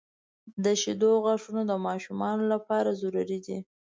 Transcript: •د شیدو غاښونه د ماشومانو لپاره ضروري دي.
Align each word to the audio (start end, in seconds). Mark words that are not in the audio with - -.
•د 0.63 0.65
شیدو 0.81 1.09
غاښونه 1.23 1.61
د 1.67 1.73
ماشومانو 1.87 2.43
لپاره 2.53 2.97
ضروري 3.01 3.39
دي. 3.45 3.57